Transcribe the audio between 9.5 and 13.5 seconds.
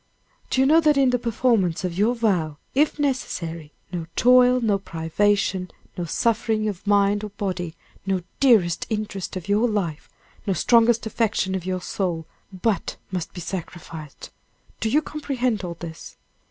life, no strongest affection of your soul, but must be